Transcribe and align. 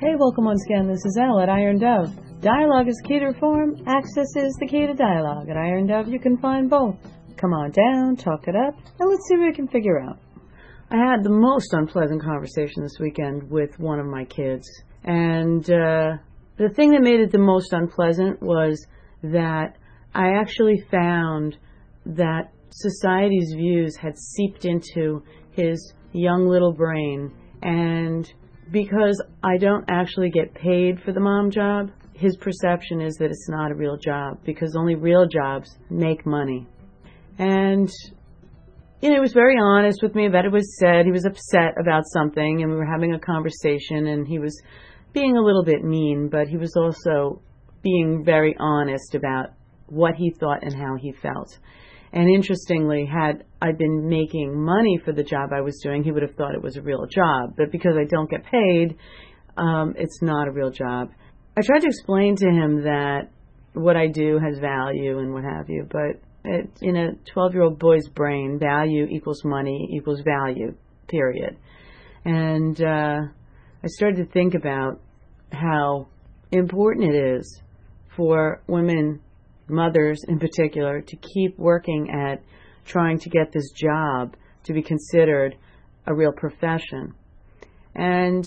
Hey, 0.00 0.14
welcome 0.18 0.46
once 0.46 0.64
again. 0.64 0.88
This 0.88 1.04
is 1.04 1.18
Elle 1.20 1.40
at 1.40 1.50
Iron 1.50 1.78
Dove. 1.78 2.08
Dialogue 2.40 2.88
is 2.88 2.98
key 3.04 3.18
to 3.18 3.26
reform. 3.26 3.76
Access 3.86 4.34
is 4.34 4.56
the 4.58 4.66
key 4.66 4.86
to 4.86 4.94
dialogue. 4.94 5.50
At 5.50 5.58
Iron 5.58 5.86
Dove, 5.86 6.08
you 6.08 6.18
can 6.18 6.38
find 6.38 6.70
both. 6.70 6.96
Come 7.36 7.52
on 7.52 7.70
down, 7.70 8.16
talk 8.16 8.48
it 8.48 8.56
up, 8.56 8.76
and 8.98 9.10
let's 9.10 9.28
see 9.28 9.36
what 9.36 9.48
we 9.48 9.52
can 9.52 9.68
figure 9.68 10.00
out. 10.00 10.18
I 10.90 10.96
had 10.96 11.22
the 11.22 11.28
most 11.28 11.74
unpleasant 11.74 12.22
conversation 12.22 12.82
this 12.82 12.96
weekend 12.98 13.50
with 13.50 13.78
one 13.78 13.98
of 13.98 14.06
my 14.06 14.24
kids. 14.24 14.66
And 15.04 15.62
uh, 15.70 16.16
the 16.56 16.70
thing 16.74 16.92
that 16.92 17.02
made 17.02 17.20
it 17.20 17.30
the 17.30 17.36
most 17.36 17.74
unpleasant 17.74 18.40
was 18.40 18.82
that 19.22 19.76
I 20.14 20.30
actually 20.40 20.82
found 20.90 21.58
that 22.06 22.52
society's 22.70 23.52
views 23.54 23.96
had 23.96 24.16
seeped 24.16 24.64
into 24.64 25.22
his 25.50 25.92
young 26.12 26.48
little 26.48 26.72
brain. 26.72 27.32
And 27.62 28.32
because 28.70 29.22
I 29.42 29.58
don't 29.58 29.84
actually 29.88 30.30
get 30.30 30.54
paid 30.54 31.00
for 31.02 31.12
the 31.12 31.20
mom 31.20 31.50
job, 31.50 31.90
his 32.14 32.36
perception 32.36 33.00
is 33.00 33.14
that 33.16 33.30
it's 33.30 33.48
not 33.48 33.70
a 33.70 33.74
real 33.74 33.96
job 33.96 34.38
because 34.44 34.76
only 34.76 34.94
real 34.94 35.26
jobs 35.26 35.76
make 35.88 36.26
money. 36.26 36.66
And 37.38 37.90
you 39.00 39.08
know, 39.08 39.14
he 39.14 39.20
was 39.20 39.32
very 39.32 39.56
honest 39.58 40.02
with 40.02 40.14
me 40.14 40.26
about 40.26 40.44
it 40.44 40.52
was 40.52 40.78
said. 40.78 41.06
He 41.06 41.12
was 41.12 41.24
upset 41.24 41.74
about 41.80 42.02
something 42.12 42.62
and 42.62 42.70
we 42.70 42.76
were 42.76 42.84
having 42.84 43.14
a 43.14 43.18
conversation 43.18 44.08
and 44.08 44.28
he 44.28 44.38
was 44.38 44.60
being 45.12 45.36
a 45.36 45.40
little 45.40 45.64
bit 45.64 45.82
mean, 45.82 46.28
but 46.30 46.48
he 46.48 46.58
was 46.58 46.74
also 46.76 47.40
being 47.82 48.22
very 48.24 48.54
honest 48.60 49.14
about 49.14 49.50
what 49.86 50.14
he 50.14 50.30
thought 50.38 50.62
and 50.62 50.74
how 50.74 50.96
he 51.00 51.12
felt. 51.12 51.58
And 52.12 52.28
interestingly, 52.28 53.06
had 53.06 53.44
I 53.62 53.72
been 53.72 54.08
making 54.08 54.60
money 54.60 55.00
for 55.04 55.12
the 55.12 55.22
job 55.22 55.50
I 55.52 55.60
was 55.60 55.80
doing, 55.82 56.02
he 56.02 56.10
would 56.10 56.22
have 56.22 56.34
thought 56.34 56.54
it 56.54 56.62
was 56.62 56.76
a 56.76 56.82
real 56.82 57.06
job. 57.06 57.54
But 57.56 57.70
because 57.70 57.96
I 57.96 58.04
don't 58.04 58.28
get 58.28 58.44
paid, 58.44 58.96
um, 59.56 59.94
it's 59.96 60.20
not 60.20 60.48
a 60.48 60.50
real 60.50 60.70
job. 60.70 61.10
I 61.56 61.62
tried 61.62 61.80
to 61.80 61.86
explain 61.86 62.36
to 62.36 62.46
him 62.46 62.82
that 62.82 63.30
what 63.74 63.96
I 63.96 64.08
do 64.08 64.38
has 64.38 64.58
value 64.58 65.18
and 65.18 65.32
what 65.32 65.44
have 65.44 65.68
you, 65.68 65.86
but 65.90 66.20
it, 66.44 66.70
in 66.80 66.96
a 66.96 67.12
12 67.32 67.54
year 67.54 67.62
old 67.62 67.78
boy's 67.78 68.08
brain, 68.08 68.58
value 68.58 69.06
equals 69.06 69.42
money 69.44 69.88
equals 69.92 70.22
value, 70.22 70.74
period. 71.08 71.56
And 72.24 72.80
uh, 72.82 73.20
I 73.82 73.86
started 73.86 74.16
to 74.16 74.32
think 74.32 74.54
about 74.54 75.00
how 75.52 76.08
important 76.50 77.14
it 77.14 77.36
is 77.36 77.62
for 78.16 78.62
women 78.66 79.20
mothers 79.70 80.22
in 80.28 80.38
particular, 80.38 81.00
to 81.00 81.16
keep 81.16 81.58
working 81.58 82.10
at 82.10 82.42
trying 82.84 83.18
to 83.18 83.30
get 83.30 83.52
this 83.52 83.70
job 83.72 84.36
to 84.64 84.72
be 84.72 84.82
considered 84.82 85.56
a 86.06 86.14
real 86.14 86.32
profession. 86.32 87.14
And 87.94 88.44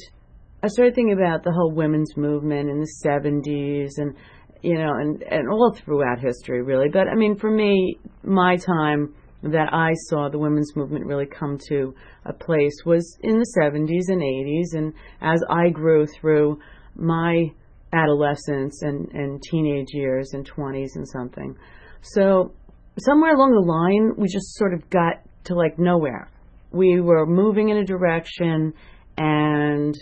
I 0.62 0.68
started 0.68 0.96
thinking 0.96 1.14
about 1.14 1.44
the 1.44 1.52
whole 1.52 1.72
women's 1.72 2.16
movement 2.16 2.70
in 2.70 2.80
the 2.80 2.92
70s 3.06 3.92
and, 3.98 4.16
you 4.62 4.76
know, 4.76 4.94
and, 4.94 5.22
and 5.24 5.50
all 5.50 5.74
throughout 5.74 6.20
history, 6.20 6.62
really. 6.62 6.90
But 6.90 7.08
I 7.08 7.16
mean, 7.16 7.38
for 7.38 7.52
me, 7.52 7.98
my 8.24 8.58
time 8.58 9.14
that 9.44 9.74
I 9.74 9.92
saw 10.08 10.30
the 10.30 10.40
women's 10.40 10.74
movement 10.76 11.06
really 11.06 11.26
come 11.26 11.58
to 11.68 11.94
a 12.26 12.32
place 12.32 12.76
was 12.86 13.18
in 13.22 13.40
the 13.40 13.60
70s 13.60 14.08
and 14.08 14.22
80s. 14.22 14.78
And 14.78 14.94
as 15.22 15.44
I 15.50 15.70
grew 15.70 16.08
through 16.08 16.60
my 16.96 17.52
adolescence 17.94 18.82
and, 18.82 19.10
and 19.14 19.42
teenage 19.42 19.90
years 19.92 20.32
and 20.34 20.50
20s 20.50 20.96
and 20.96 21.08
something. 21.08 21.56
So 22.02 22.54
somewhere 23.00 23.36
along 23.36 23.52
the 23.52 23.60
line, 23.60 24.16
we 24.18 24.28
just 24.28 24.56
sort 24.56 24.74
of 24.74 24.90
got 24.90 25.22
to 25.46 25.56
like 25.56 25.78
nowhere. 25.78 26.30
We 26.72 27.02
were 27.02 27.26
moving 27.26 27.70
in 27.70 27.78
a 27.78 27.86
direction, 27.86 28.74
and 29.18 29.96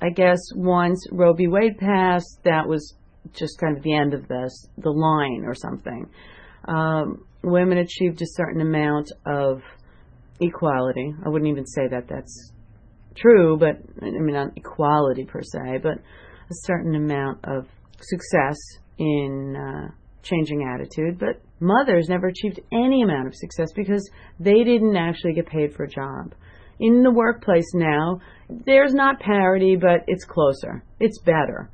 I 0.00 0.10
guess 0.10 0.38
once 0.54 1.06
Roe 1.12 1.34
v. 1.34 1.46
Wade 1.46 1.78
passed, 1.78 2.40
that 2.44 2.66
was 2.66 2.94
just 3.32 3.58
kind 3.58 3.76
of 3.76 3.82
the 3.82 3.94
end 3.94 4.14
of 4.14 4.28
this, 4.28 4.66
the 4.78 4.90
line 4.90 5.44
or 5.44 5.54
something. 5.54 6.06
Um, 6.66 7.26
women 7.42 7.78
achieved 7.78 8.22
a 8.22 8.26
certain 8.26 8.60
amount 8.60 9.12
of 9.26 9.62
equality. 10.40 11.12
I 11.24 11.28
wouldn't 11.28 11.50
even 11.50 11.66
say 11.66 11.88
that 11.90 12.08
that's 12.08 12.52
true, 13.16 13.56
but 13.58 13.76
I 14.02 14.10
mean, 14.10 14.34
not 14.34 14.56
equality 14.56 15.24
per 15.24 15.42
se, 15.42 15.78
but 15.82 15.98
a 16.50 16.54
certain 16.64 16.94
amount 16.94 17.38
of 17.44 17.66
success 18.00 18.56
in 18.98 19.56
uh, 19.56 19.92
changing 20.22 20.68
attitude, 20.74 21.18
but 21.18 21.40
mothers 21.60 22.08
never 22.08 22.28
achieved 22.28 22.60
any 22.72 23.02
amount 23.02 23.26
of 23.26 23.34
success 23.34 23.68
because 23.74 24.08
they 24.38 24.64
didn't 24.64 24.96
actually 24.96 25.32
get 25.32 25.46
paid 25.46 25.74
for 25.74 25.84
a 25.84 25.88
job. 25.88 26.34
In 26.78 27.02
the 27.02 27.10
workplace 27.10 27.72
now, 27.74 28.20
there's 28.50 28.92
not 28.92 29.20
parity, 29.20 29.76
but 29.76 30.04
it's 30.06 30.24
closer. 30.24 30.84
It's 31.00 31.18
better. 31.20 31.70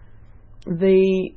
The 0.64 1.30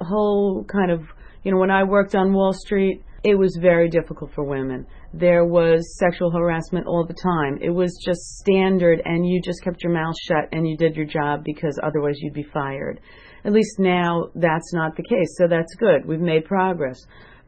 whole 0.00 0.64
kind 0.64 0.92
of, 0.92 1.02
you 1.42 1.52
know, 1.52 1.58
when 1.58 1.70
I 1.70 1.82
worked 1.82 2.14
on 2.14 2.32
Wall 2.32 2.52
Street, 2.52 3.02
it 3.24 3.34
was 3.34 3.58
very 3.60 3.88
difficult 3.88 4.32
for 4.34 4.44
women. 4.44 4.86
There 5.14 5.44
was 5.44 5.96
sexual 5.98 6.30
harassment 6.30 6.86
all 6.86 7.06
the 7.06 7.14
time. 7.14 7.58
It 7.62 7.70
was 7.70 7.98
just 8.04 8.20
standard, 8.38 9.00
and 9.04 9.26
you 9.26 9.40
just 9.40 9.62
kept 9.62 9.82
your 9.82 9.92
mouth 9.92 10.14
shut 10.22 10.48
and 10.52 10.68
you 10.68 10.76
did 10.76 10.96
your 10.96 11.06
job 11.06 11.44
because 11.44 11.78
otherwise 11.82 12.16
you'd 12.20 12.34
be 12.34 12.46
fired. 12.52 13.00
At 13.44 13.52
least 13.52 13.78
now 13.78 14.30
that's 14.34 14.72
not 14.74 14.96
the 14.96 15.02
case, 15.02 15.36
so 15.38 15.48
that's 15.48 15.74
good. 15.76 16.04
We've 16.04 16.20
made 16.20 16.44
progress. 16.44 16.98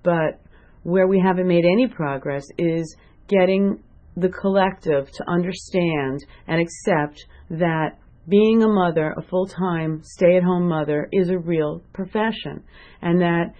But 0.03 0.41
where 0.82 1.06
we 1.06 1.21
haven't 1.21 1.47
made 1.47 1.65
any 1.65 1.87
progress 1.87 2.44
is 2.56 2.97
getting 3.28 3.82
the 4.16 4.31
collective 4.31 5.10
to 5.12 5.31
understand 5.31 6.25
and 6.47 6.60
accept 6.60 7.25
that 7.50 7.98
being 8.28 8.62
a 8.62 8.69
mother, 8.69 9.15
a 9.16 9.22
full 9.22 9.47
time 9.47 10.00
stay 10.03 10.37
at 10.37 10.42
home 10.42 10.69
mother, 10.69 11.09
is 11.12 11.28
a 11.28 11.38
real 11.38 11.82
profession 11.92 12.65
and 13.03 13.21
that 13.21 13.53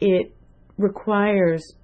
it 0.00 0.34
requires 0.78 1.74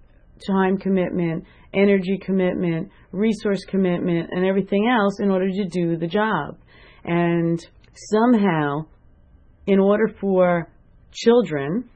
time 0.47 0.79
commitment, 0.79 1.45
energy 1.75 2.19
commitment, 2.19 2.91
resource 3.13 3.65
commitment, 3.65 4.31
and 4.33 4.45
everything 4.45 4.89
else 4.89 5.21
in 5.21 5.31
order 5.31 5.49
to 5.51 5.65
do 5.67 5.97
the 5.97 6.07
job. 6.07 6.57
And 7.05 7.65
somehow, 7.95 8.87
in 9.67 9.79
order 9.79 10.09
for 10.21 10.69
children 11.13 11.89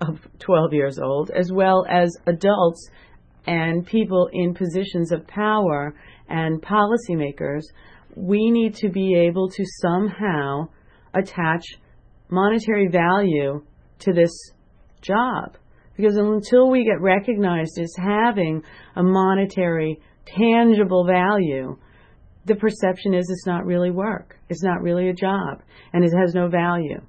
of 0.00 0.18
12 0.40 0.72
years 0.72 0.98
old, 0.98 1.30
as 1.30 1.50
well 1.52 1.86
as 1.88 2.10
adults 2.26 2.88
and 3.46 3.86
people 3.86 4.28
in 4.32 4.54
positions 4.54 5.12
of 5.12 5.26
power 5.26 5.94
and 6.28 6.62
policymakers, 6.62 7.62
we 8.16 8.50
need 8.50 8.74
to 8.76 8.88
be 8.88 9.14
able 9.16 9.48
to 9.50 9.64
somehow 9.82 10.68
attach 11.14 11.64
monetary 12.30 12.88
value 12.88 13.62
to 14.00 14.12
this 14.12 14.32
job. 15.02 15.56
Because 15.96 16.16
until 16.16 16.70
we 16.70 16.84
get 16.84 17.00
recognized 17.00 17.78
as 17.78 17.94
having 17.96 18.62
a 18.96 19.02
monetary, 19.02 20.00
tangible 20.26 21.06
value, 21.06 21.76
the 22.46 22.56
perception 22.56 23.14
is 23.14 23.28
it's 23.30 23.46
not 23.46 23.64
really 23.64 23.90
work. 23.90 24.38
It's 24.48 24.62
not 24.62 24.82
really 24.82 25.08
a 25.08 25.14
job. 25.14 25.62
And 25.92 26.04
it 26.04 26.12
has 26.18 26.34
no 26.34 26.48
value. 26.48 27.00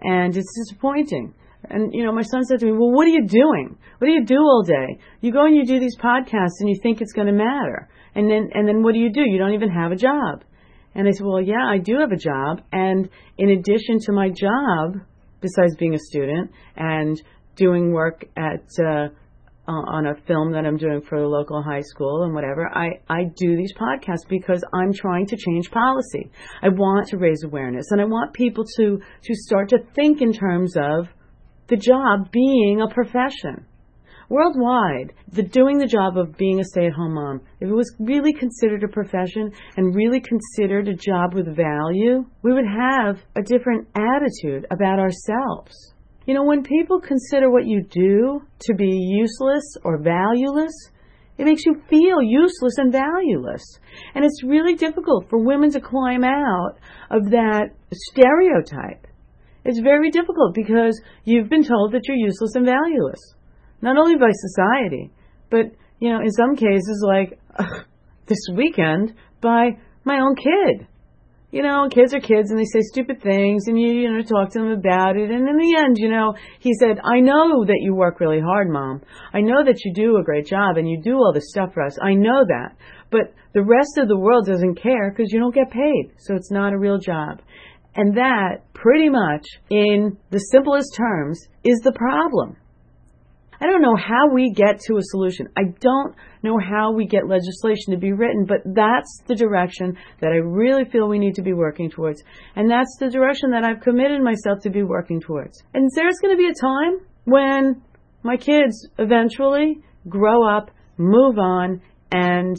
And 0.00 0.36
it's 0.36 0.52
disappointing. 0.66 1.34
And, 1.64 1.92
you 1.94 2.04
know, 2.04 2.12
my 2.12 2.22
son 2.22 2.44
said 2.44 2.60
to 2.60 2.66
me, 2.66 2.72
Well, 2.72 2.90
what 2.90 3.06
are 3.06 3.10
you 3.10 3.26
doing? 3.26 3.76
What 3.98 4.06
do 4.06 4.12
you 4.12 4.24
do 4.24 4.38
all 4.38 4.62
day? 4.62 4.98
You 5.20 5.32
go 5.32 5.44
and 5.44 5.54
you 5.54 5.66
do 5.66 5.78
these 5.78 5.96
podcasts 5.96 6.60
and 6.60 6.68
you 6.68 6.76
think 6.82 7.00
it's 7.00 7.12
going 7.12 7.26
to 7.26 7.32
matter. 7.32 7.88
And 8.14 8.30
then, 8.30 8.50
and 8.54 8.66
then 8.66 8.82
what 8.82 8.94
do 8.94 9.00
you 9.00 9.12
do? 9.12 9.20
You 9.20 9.38
don't 9.38 9.54
even 9.54 9.70
have 9.70 9.92
a 9.92 9.96
job. 9.96 10.42
And 10.94 11.06
I 11.06 11.10
said, 11.12 11.26
Well, 11.26 11.40
yeah, 11.40 11.64
I 11.64 11.78
do 11.78 11.98
have 12.00 12.12
a 12.12 12.16
job. 12.16 12.62
And 12.72 13.08
in 13.38 13.50
addition 13.50 13.98
to 14.06 14.12
my 14.12 14.30
job, 14.30 15.02
besides 15.40 15.76
being 15.76 15.94
a 15.94 15.98
student 15.98 16.50
and 16.76 17.20
doing 17.56 17.92
work 17.92 18.24
at 18.36 18.64
uh, 18.84 19.08
on 19.70 20.06
a 20.06 20.14
film 20.26 20.52
that 20.52 20.66
I'm 20.66 20.76
doing 20.76 21.00
for 21.02 21.16
a 21.16 21.28
local 21.28 21.62
high 21.62 21.82
school 21.82 22.24
and 22.24 22.34
whatever, 22.34 22.68
I, 22.74 23.00
I 23.08 23.24
do 23.36 23.56
these 23.56 23.72
podcasts 23.74 24.28
because 24.28 24.64
I'm 24.72 24.92
trying 24.92 25.26
to 25.26 25.36
change 25.36 25.70
policy. 25.70 26.30
I 26.62 26.68
want 26.68 27.08
to 27.08 27.18
raise 27.18 27.44
awareness 27.44 27.86
and 27.90 28.00
I 28.00 28.04
want 28.04 28.32
people 28.32 28.64
to, 28.76 29.00
to 29.22 29.34
start 29.34 29.68
to 29.70 29.78
think 29.94 30.22
in 30.22 30.32
terms 30.32 30.74
of 30.76 31.08
the 31.68 31.76
job 31.76 32.32
being 32.32 32.80
a 32.80 32.92
profession. 32.92 33.66
Worldwide, 34.28 35.12
the 35.32 35.42
doing 35.42 35.78
the 35.78 35.86
job 35.86 36.16
of 36.16 36.36
being 36.36 36.60
a 36.60 36.64
stay-at-home 36.64 37.14
mom, 37.14 37.40
if 37.60 37.68
it 37.68 37.74
was 37.74 37.92
really 37.98 38.32
considered 38.32 38.84
a 38.84 38.88
profession 38.88 39.52
and 39.76 39.94
really 39.94 40.20
considered 40.20 40.86
a 40.88 40.94
job 40.94 41.34
with 41.34 41.46
value, 41.46 42.24
we 42.42 42.52
would 42.52 42.64
have 42.64 43.18
a 43.34 43.42
different 43.42 43.88
attitude 43.96 44.66
about 44.70 45.00
ourselves. 45.00 45.94
You 46.30 46.36
know, 46.36 46.44
when 46.44 46.62
people 46.62 47.00
consider 47.00 47.50
what 47.50 47.66
you 47.66 47.82
do 47.82 48.42
to 48.60 48.74
be 48.74 48.86
useless 48.88 49.64
or 49.82 49.98
valueless, 50.00 50.70
it 51.36 51.44
makes 51.44 51.66
you 51.66 51.82
feel 51.90 52.22
useless 52.22 52.74
and 52.78 52.92
valueless. 52.92 53.64
And 54.14 54.24
it's 54.24 54.44
really 54.44 54.76
difficult 54.76 55.28
for 55.28 55.44
women 55.44 55.72
to 55.72 55.80
climb 55.80 56.22
out 56.22 56.76
of 57.10 57.30
that 57.30 57.70
stereotype. 57.92 59.08
It's 59.64 59.80
very 59.80 60.12
difficult 60.12 60.54
because 60.54 61.02
you've 61.24 61.48
been 61.48 61.64
told 61.64 61.94
that 61.94 62.02
you're 62.06 62.16
useless 62.16 62.54
and 62.54 62.64
valueless. 62.64 63.34
Not 63.82 63.96
only 63.98 64.14
by 64.14 64.30
society, 64.30 65.10
but, 65.50 65.72
you 65.98 66.10
know, 66.10 66.20
in 66.20 66.30
some 66.30 66.54
cases, 66.54 67.04
like 67.04 67.40
this 68.26 68.46
weekend, 68.54 69.14
by 69.40 69.78
my 70.04 70.20
own 70.20 70.36
kid. 70.36 70.86
You 71.50 71.62
know, 71.62 71.88
kids 71.90 72.14
are 72.14 72.20
kids 72.20 72.50
and 72.50 72.58
they 72.58 72.64
say 72.64 72.80
stupid 72.80 73.20
things 73.22 73.66
and 73.66 73.80
you, 73.80 73.92
you 73.92 74.12
know, 74.12 74.22
talk 74.22 74.52
to 74.52 74.60
them 74.60 74.70
about 74.70 75.16
it. 75.16 75.30
And 75.30 75.48
in 75.48 75.56
the 75.56 75.76
end, 75.78 75.96
you 75.98 76.08
know, 76.08 76.34
he 76.60 76.72
said, 76.74 77.00
I 77.02 77.20
know 77.20 77.64
that 77.64 77.80
you 77.80 77.94
work 77.94 78.20
really 78.20 78.40
hard, 78.40 78.70
mom. 78.70 79.02
I 79.32 79.40
know 79.40 79.64
that 79.64 79.84
you 79.84 79.92
do 79.92 80.16
a 80.16 80.24
great 80.24 80.46
job 80.46 80.76
and 80.76 80.88
you 80.88 81.00
do 81.02 81.16
all 81.16 81.32
this 81.34 81.50
stuff 81.50 81.74
for 81.74 81.84
us. 81.84 81.98
I 82.00 82.14
know 82.14 82.44
that. 82.46 82.76
But 83.10 83.34
the 83.52 83.64
rest 83.64 83.98
of 83.98 84.06
the 84.06 84.18
world 84.18 84.46
doesn't 84.46 84.80
care 84.80 85.10
because 85.10 85.32
you 85.32 85.40
don't 85.40 85.54
get 85.54 85.70
paid. 85.70 86.12
So 86.18 86.36
it's 86.36 86.52
not 86.52 86.72
a 86.72 86.78
real 86.78 86.98
job. 86.98 87.42
And 87.96 88.16
that, 88.16 88.72
pretty 88.72 89.08
much, 89.08 89.44
in 89.68 90.16
the 90.30 90.38
simplest 90.38 90.94
terms, 90.96 91.48
is 91.64 91.80
the 91.80 91.92
problem. 91.92 92.56
I 93.60 93.66
don't 93.66 93.82
know 93.82 93.96
how 93.96 94.32
we 94.32 94.52
get 94.52 94.80
to 94.86 94.96
a 94.96 95.02
solution. 95.02 95.48
I 95.56 95.64
don't 95.80 96.14
know 96.42 96.58
how 96.58 96.92
we 96.92 97.06
get 97.06 97.28
legislation 97.28 97.92
to 97.92 97.98
be 97.98 98.12
written, 98.12 98.46
but 98.46 98.62
that's 98.74 99.22
the 99.26 99.34
direction 99.34 99.98
that 100.20 100.32
I 100.32 100.36
really 100.36 100.84
feel 100.86 101.08
we 101.08 101.18
need 101.18 101.34
to 101.34 101.42
be 101.42 101.52
working 101.52 101.90
towards. 101.90 102.22
And 102.56 102.70
that's 102.70 102.96
the 102.98 103.10
direction 103.10 103.50
that 103.50 103.64
I've 103.64 103.82
committed 103.82 104.22
myself 104.22 104.60
to 104.62 104.70
be 104.70 104.82
working 104.82 105.20
towards. 105.20 105.62
And 105.74 105.90
there's 105.94 106.16
going 106.22 106.34
to 106.34 106.42
be 106.42 106.48
a 106.48 106.60
time 106.60 107.06
when 107.24 107.82
my 108.22 108.36
kids 108.36 108.88
eventually 108.98 109.80
grow 110.08 110.48
up, 110.48 110.70
move 110.96 111.38
on, 111.38 111.82
and 112.10 112.56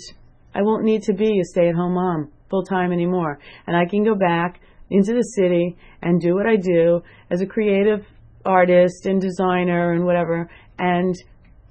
I 0.53 0.62
won't 0.62 0.83
need 0.83 1.01
to 1.03 1.13
be 1.13 1.39
a 1.39 1.45
stay 1.45 1.68
at 1.69 1.75
home 1.75 1.94
mom 1.94 2.31
full 2.50 2.63
time 2.63 2.92
anymore. 2.92 3.39
And 3.65 3.75
I 3.75 3.86
can 3.86 4.03
go 4.03 4.13
back 4.13 4.59
into 4.92 5.13
the 5.13 5.24
city 5.36 5.77
and 6.01 6.21
do 6.21 6.36
what 6.36 6.45
I 6.45 6.57
do 6.57 7.01
as 7.31 7.42
a 7.42 7.45
creative 7.45 8.06
artist 8.45 9.06
and 9.06 9.21
designer 9.21 9.94
and 9.94 10.06
whatever 10.06 10.50
and 10.81 11.16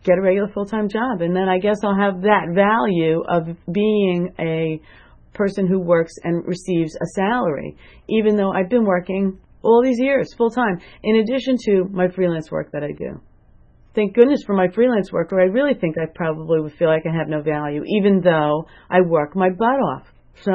get 0.05 0.17
a 0.17 0.23
regular 0.23 0.49
full 0.49 0.67
time 0.67 0.89
job. 0.89 1.21
And 1.21 1.35
then 1.35 1.49
I 1.49 1.59
guess 1.59 1.77
I'll 1.85 1.99
have 1.99 2.23
that 2.23 2.55
value 2.55 3.23
of 3.29 3.57
being 3.71 4.33
a 4.39 4.81
person 5.35 5.67
who 5.67 5.81
works 5.81 6.13
and 6.23 6.47
receives 6.47 6.95
a 6.95 7.07
salary, 7.15 7.77
even 8.09 8.37
though 8.37 8.53
I've 8.53 8.71
been 8.71 8.85
working 8.85 9.39
all 9.63 9.83
these 9.83 9.99
years 9.99 10.33
full 10.35 10.51
time, 10.51 10.81
in 11.03 11.17
addition 11.17 11.57
to 11.67 11.85
my 11.91 12.09
freelance 12.09 12.51
work 12.51 12.73
that 12.73 12.83
I 12.83 12.93
do. 12.97 13.21
Thank 13.95 14.15
goodness 14.15 14.43
for 14.47 14.55
my 14.55 14.69
freelance 14.69 15.13
work, 15.13 15.33
or 15.33 15.41
I 15.41 15.47
really 15.47 15.75
think 15.75 15.97
I 15.99 16.07
probably 16.15 16.61
would 16.61 16.75
feel 16.75 16.89
like 16.89 17.03
I 17.05 17.17
have 17.17 17.29
no 17.29 17.43
value, 17.43 17.83
even 17.85 18.21
though 18.21 18.67
I 18.89 19.01
work 19.01 19.35
my 19.35 19.51
butt 19.51 19.67
off. 19.67 20.07
So, 20.43 20.53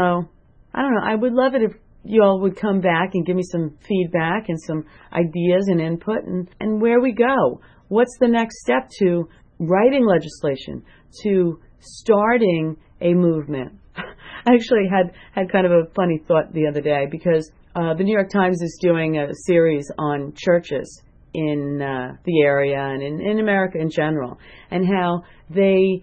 I 0.74 0.82
don't 0.82 0.96
know. 0.96 1.04
I 1.04 1.16
would 1.16 1.34
love 1.34 1.54
it 1.54 1.62
if 1.62 1.74
you 2.06 2.24
all 2.24 2.40
would 2.42 2.56
come 2.56 2.80
back 2.80 3.12
and 3.14 3.26
give 3.26 3.36
me 3.36 3.44
some 3.44 3.78
feedback 3.88 4.48
and 4.48 4.60
some 4.62 4.86
ideas 5.12 5.66
and 5.68 5.82
input 5.82 6.24
and, 6.26 6.50
and 6.62 6.82
where 6.82 7.02
we 7.02 7.14
go. 7.14 7.60
What's 7.88 8.18
the 8.20 8.28
next 8.28 8.62
step 8.62 8.90
to 9.00 9.30
writing 9.60 10.06
legislation, 10.06 10.84
to 11.24 11.60
starting 11.80 12.78
a 13.02 13.14
movement? 13.14 13.74
I 13.96 14.54
actually 14.54 14.88
had, 14.90 15.14
had 15.34 15.52
kind 15.52 15.66
of 15.66 15.72
a 15.72 15.86
funny 15.96 16.22
thought 16.28 16.54
the 16.54 16.68
other 16.68 16.82
day 16.82 17.06
because 17.10 17.52
uh, 17.76 17.94
the 17.94 18.04
New 18.04 18.14
York 18.14 18.30
Times 18.30 18.62
is 18.62 18.78
doing 18.82 19.18
a 19.18 19.28
series 19.46 19.90
on 19.98 20.34
churches 20.36 21.02
in 21.34 21.82
uh, 21.82 22.16
the 22.24 22.42
area 22.42 22.80
and 22.80 23.04
in, 23.04 23.20
in 23.22 23.40
America 23.40 23.78
in 23.78 23.90
general, 23.90 24.40
and 24.72 24.88
how 24.88 25.24
they 25.50 26.02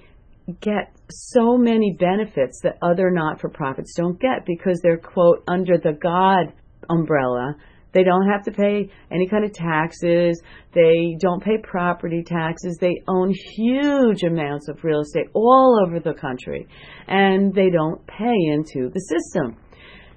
get 0.60 0.94
so 1.10 1.56
many 1.56 1.96
benefits 1.98 2.60
that 2.62 2.78
other 2.82 3.10
not 3.10 3.40
for 3.40 3.48
profits 3.48 3.94
don't 3.94 4.20
get 4.20 4.44
because 4.46 4.80
they're, 4.82 4.98
quote, 4.98 5.42
under 5.48 5.78
the 5.78 5.92
God 5.92 6.52
umbrella. 6.90 7.56
They 7.92 8.04
don't 8.04 8.26
have 8.28 8.42
to 8.44 8.52
pay 8.52 8.90
any 9.10 9.28
kind 9.28 9.44
of 9.44 9.52
taxes. 9.52 10.40
They 10.74 11.16
don't 11.20 11.42
pay 11.42 11.58
property 11.62 12.22
taxes. 12.24 12.78
They 12.80 13.02
own 13.06 13.32
huge 13.54 14.22
amounts 14.22 14.68
of 14.68 14.82
real 14.82 15.00
estate 15.00 15.26
all 15.34 15.78
over 15.86 16.00
the 16.00 16.14
country. 16.14 16.66
And 17.06 17.54
they 17.54 17.70
don't 17.70 18.06
pay 18.06 18.34
into 18.52 18.90
the 18.92 19.00
system. 19.00 19.56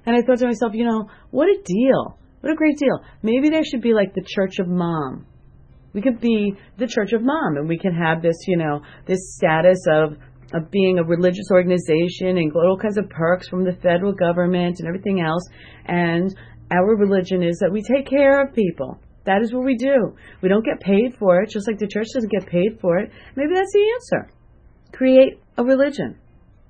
And 0.06 0.16
I 0.16 0.22
thought 0.22 0.38
to 0.38 0.46
myself, 0.46 0.72
you 0.74 0.86
know, 0.86 1.08
what 1.30 1.48
a 1.48 1.60
deal. 1.64 2.18
What 2.40 2.52
a 2.52 2.56
great 2.56 2.78
deal. 2.78 3.00
Maybe 3.22 3.50
there 3.50 3.64
should 3.64 3.82
be 3.82 3.92
like 3.92 4.14
the 4.14 4.24
Church 4.26 4.58
of 4.58 4.68
Mom. 4.68 5.26
We 5.92 6.02
could 6.02 6.20
be 6.20 6.54
the 6.78 6.86
Church 6.86 7.12
of 7.12 7.22
Mom 7.22 7.56
and 7.56 7.68
we 7.68 7.78
can 7.78 7.94
have 7.94 8.22
this, 8.22 8.36
you 8.46 8.56
know, 8.56 8.82
this 9.06 9.34
status 9.36 9.78
of 9.88 10.16
of 10.54 10.70
being 10.70 10.98
a 10.98 11.04
religious 11.04 11.50
organization 11.50 12.38
and 12.38 12.52
all 12.54 12.78
kinds 12.80 12.98
of 12.98 13.08
perks 13.10 13.48
from 13.48 13.64
the 13.64 13.72
federal 13.82 14.12
government 14.12 14.76
and 14.78 14.86
everything 14.86 15.20
else. 15.20 15.42
And 15.86 16.32
our 16.70 16.96
religion 16.96 17.42
is 17.42 17.58
that 17.58 17.72
we 17.72 17.82
take 17.82 18.06
care 18.06 18.42
of 18.42 18.54
people. 18.54 18.98
That 19.24 19.42
is 19.42 19.52
what 19.52 19.64
we 19.64 19.76
do. 19.76 20.14
We 20.40 20.48
don't 20.48 20.64
get 20.64 20.80
paid 20.80 21.16
for 21.18 21.42
it, 21.42 21.50
just 21.50 21.66
like 21.66 21.78
the 21.78 21.88
church 21.88 22.06
doesn't 22.14 22.30
get 22.30 22.46
paid 22.46 22.78
for 22.80 22.98
it. 22.98 23.10
Maybe 23.34 23.54
that's 23.54 23.72
the 23.72 23.92
answer. 23.94 24.30
Create 24.92 25.40
a 25.58 25.64
religion. 25.64 26.16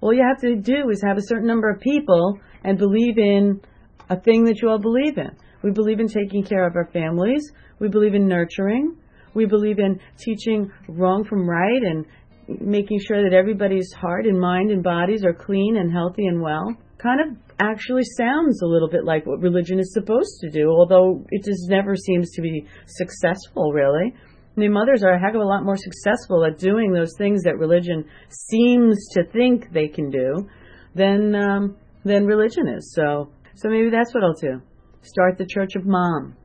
All 0.01 0.13
you 0.13 0.25
have 0.27 0.41
to 0.41 0.57
do 0.57 0.89
is 0.91 1.03
have 1.07 1.19
a 1.19 1.27
certain 1.27 1.47
number 1.47 1.71
of 1.71 1.81
people 1.81 2.39
and 2.65 2.79
believe 2.79 3.19
in 3.19 3.61
a 4.09 4.19
thing 4.19 4.45
that 4.45 4.61
you 4.63 4.69
all 4.69 4.79
believe 4.79 5.19
in. 5.19 5.31
We 5.63 5.71
believe 5.71 6.01
in 6.01 6.09
taking 6.09 6.45
care 6.45 6.67
of 6.67 6.77
our 6.77 6.89
families. 6.93 7.53
We 7.79 7.89
believe 7.89 8.15
in 8.15 8.27
nurturing. 8.27 8.97
We 9.35 9.47
believe 9.47 9.79
in 9.79 10.01
teaching 10.19 10.71
wrong 10.89 11.25
from 11.25 11.49
right 11.49 11.83
and 11.83 12.07
making 12.49 13.01
sure 13.01 13.23
that 13.23 13.37
everybody's 13.37 13.93
heart 13.93 14.25
and 14.27 14.41
mind 14.41 14.71
and 14.71 14.83
bodies 14.83 15.25
are 15.25 15.35
clean 15.35 15.77
and 15.77 15.93
healthy 15.93 16.27
and 16.27 16.41
well 16.41 16.77
kind 16.99 17.21
of 17.21 17.37
actually 17.59 18.03
sounds 18.17 18.63
a 18.63 18.67
little 18.67 18.89
bit 18.89 19.05
like 19.05 19.27
what 19.27 19.41
religion 19.41 19.79
is 19.79 19.93
supposed 19.93 20.41
to 20.41 20.51
do, 20.51 20.69
although 20.69 21.25
it 21.31 21.45
just 21.45 21.69
never 21.69 21.95
seems 21.97 22.31
to 22.33 22.43
be 22.43 22.67
successful, 22.87 23.73
really. 23.73 24.13
I 24.15 24.61
mean, 24.61 24.73
mothers 24.73 25.03
are 25.03 25.13
a 25.13 25.21
heck 25.21 25.35
of 25.35 25.41
a 25.41 25.45
lot 25.45 25.65
more 25.65 25.77
successful 25.77 26.45
at 26.45 26.59
doing 26.59 26.93
those 26.93 27.13
things 27.19 27.43
that 27.43 27.59
religion 27.59 28.05
seems 28.31 28.97
to 29.13 29.25
think 29.25 29.71
they 29.73 29.89
can 29.89 30.11
do 30.11 30.49
than 30.95 31.35
um, 31.35 31.77
than 32.05 32.25
religion 32.25 32.67
is. 32.69 32.95
So, 32.95 33.31
so 33.55 33.69
maybe 33.69 33.91
that's 33.91 34.15
what 34.15 34.25
I'll 34.25 34.33
do. 34.33 34.63
Start 35.03 35.37
the 35.37 35.47
Church 35.47 35.77
of 35.77 35.85
Mom, 35.85 36.37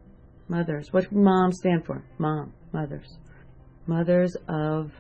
mothers. 0.50 0.90
What 0.92 1.12
mom 1.12 1.52
stand 1.54 1.86
for? 1.86 2.04
Mom, 2.18 2.54
mothers, 2.74 3.18
mothers 3.88 4.36
of 4.50 4.92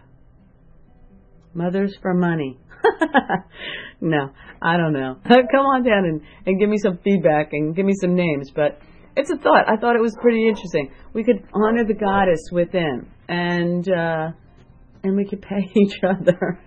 Mothers 1.53 1.97
for 2.01 2.13
money. 2.13 2.57
no, 4.01 4.29
I 4.61 4.77
don't 4.77 4.93
know. 4.93 5.17
Come 5.27 5.65
on 5.65 5.83
down 5.83 6.05
and, 6.05 6.21
and 6.45 6.59
give 6.59 6.69
me 6.69 6.77
some 6.77 6.99
feedback 7.03 7.49
and 7.53 7.75
give 7.75 7.85
me 7.85 7.93
some 7.99 8.15
names. 8.15 8.51
But 8.55 8.79
it's 9.15 9.29
a 9.29 9.37
thought. 9.37 9.67
I 9.67 9.77
thought 9.77 9.95
it 9.95 10.01
was 10.01 10.15
pretty 10.21 10.47
interesting. 10.47 10.91
We 11.13 11.23
could 11.23 11.43
honor 11.53 11.83
the 11.83 11.93
goddess 11.93 12.41
within, 12.51 13.09
and 13.27 13.87
uh, 13.89 14.31
and 15.03 15.15
we 15.15 15.25
could 15.25 15.41
pay 15.41 15.69
each 15.75 15.99
other. 16.03 16.59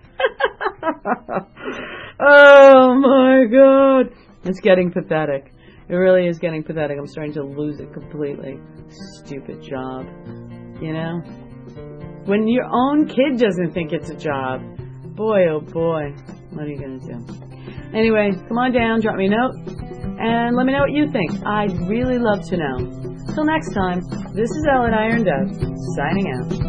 oh 2.19 2.95
my 2.95 3.45
god, 3.51 4.15
it's 4.43 4.59
getting 4.59 4.91
pathetic. 4.91 5.51
It 5.87 5.93
really 5.93 6.27
is 6.27 6.39
getting 6.39 6.63
pathetic. 6.63 6.97
I'm 6.97 7.07
starting 7.07 7.33
to 7.33 7.43
lose 7.43 7.79
it 7.79 7.93
completely. 7.93 8.59
Stupid 9.23 9.61
job, 9.61 10.05
you 10.81 10.93
know. 10.93 11.21
When 12.25 12.47
your 12.47 12.65
own 12.65 13.07
kid 13.07 13.37
doesn't 13.37 13.73
think 13.73 13.93
it's 13.93 14.09
a 14.09 14.15
job, 14.15 14.61
boy, 15.15 15.47
oh 15.49 15.61
boy, 15.61 16.11
what 16.51 16.65
are 16.65 16.69
you 16.69 16.77
going 16.77 16.99
to 16.99 17.07
do? 17.07 17.97
Anyway, 17.97 18.31
come 18.47 18.57
on 18.57 18.73
down, 18.73 18.99
drop 19.01 19.15
me 19.15 19.27
a 19.27 19.29
note, 19.29 19.55
and 20.19 20.55
let 20.55 20.65
me 20.65 20.73
know 20.73 20.81
what 20.81 20.91
you 20.91 21.09
think. 21.11 21.31
I'd 21.45 21.71
really 21.87 22.19
love 22.19 22.43
to 22.49 22.57
know. 22.57 22.77
Till 23.33 23.45
next 23.45 23.73
time, 23.73 24.01
this 24.33 24.49
is 24.49 24.65
Ellen 24.71 24.93
Iron 24.93 25.23
Dove, 25.23 25.55
signing 25.95 26.27
out. 26.35 26.64